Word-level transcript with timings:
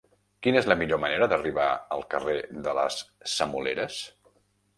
Quina 0.45 0.57
és 0.61 0.69
la 0.69 0.77
millor 0.79 0.99
manera 1.03 1.27
d'arribar 1.33 1.67
al 1.97 2.01
carrer 2.15 2.35
de 2.69 2.75
les 2.79 2.99
Semoleres? 3.37 4.01